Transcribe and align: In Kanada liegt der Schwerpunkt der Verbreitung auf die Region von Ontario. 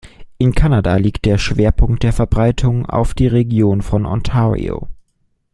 In 0.39 0.55
Kanada 0.55 0.95
liegt 0.95 1.25
der 1.25 1.37
Schwerpunkt 1.37 2.01
der 2.01 2.11
Verbreitung 2.11 2.87
auf 2.87 3.13
die 3.13 3.27
Region 3.27 3.83
von 3.83 4.07
Ontario. 4.07 4.87